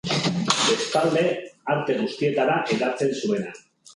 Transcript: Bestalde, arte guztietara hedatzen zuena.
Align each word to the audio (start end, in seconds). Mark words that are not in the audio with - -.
Bestalde, 0.69 1.21
arte 1.75 1.97
guztietara 1.99 2.57
hedatzen 2.77 3.13
zuena. 3.23 3.55